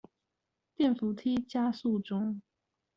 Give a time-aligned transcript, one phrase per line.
[0.75, 2.41] 電扶梯加速中